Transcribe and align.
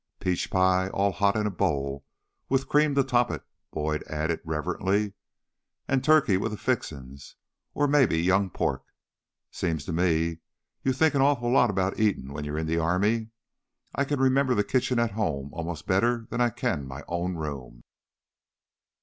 "Peach 0.19 0.49
pie 0.49 0.89
all 0.89 1.11
hot 1.11 1.35
in 1.35 1.45
a 1.45 1.51
bowl 1.51 2.07
with 2.49 2.67
cream 2.67 2.95
to 2.95 3.03
top 3.03 3.29
it," 3.29 3.43
Boyd 3.71 4.01
added 4.07 4.39
reverently. 4.43 5.13
"And 5.87 6.03
turkey 6.03 6.37
with 6.37 6.51
the 6.51 6.57
fixin's 6.57 7.35
or 7.75 7.87
maybe 7.87 8.19
young 8.19 8.49
pork! 8.49 8.83
Seems 9.51 9.85
to 9.85 9.93
me 9.93 10.39
you 10.81 10.91
think 10.91 11.13
an 11.13 11.21
awful 11.21 11.51
lot 11.51 11.69
about 11.69 11.99
eatin' 11.99 12.33
when 12.33 12.45
you're 12.45 12.57
in 12.57 12.65
the 12.65 12.79
army. 12.79 13.29
I 13.93 14.03
can 14.03 14.19
remember 14.19 14.55
the 14.55 14.63
kitchen 14.63 14.97
at 14.97 15.11
home 15.11 15.53
almost 15.53 15.85
better 15.85 16.25
than 16.31 16.41
I 16.41 16.49
can 16.49 16.87
my 16.87 17.03
own 17.07 17.35
room...." 17.35 17.83